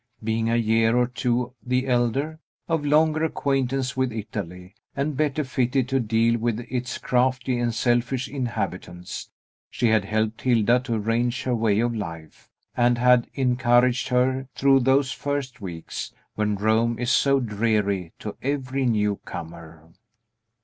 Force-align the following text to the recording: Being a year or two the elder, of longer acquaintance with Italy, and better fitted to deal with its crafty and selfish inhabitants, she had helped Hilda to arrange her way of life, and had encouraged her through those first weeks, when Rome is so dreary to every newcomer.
Being 0.23 0.49
a 0.49 0.55
year 0.55 0.97
or 0.97 1.05
two 1.05 1.53
the 1.63 1.85
elder, 1.87 2.39
of 2.67 2.83
longer 2.83 3.23
acquaintance 3.23 3.95
with 3.95 4.11
Italy, 4.11 4.73
and 4.95 5.15
better 5.15 5.43
fitted 5.43 5.87
to 5.89 5.99
deal 5.99 6.39
with 6.39 6.59
its 6.71 6.97
crafty 6.97 7.59
and 7.59 7.71
selfish 7.71 8.27
inhabitants, 8.27 9.29
she 9.69 9.89
had 9.89 10.05
helped 10.05 10.41
Hilda 10.41 10.79
to 10.85 10.95
arrange 10.95 11.43
her 11.43 11.53
way 11.53 11.79
of 11.81 11.93
life, 11.95 12.49
and 12.75 12.97
had 12.97 13.29
encouraged 13.35 14.07
her 14.07 14.47
through 14.55 14.79
those 14.79 15.11
first 15.11 15.61
weeks, 15.61 16.11
when 16.33 16.55
Rome 16.55 16.97
is 16.97 17.11
so 17.11 17.39
dreary 17.39 18.11
to 18.21 18.35
every 18.41 18.87
newcomer. 18.87 19.93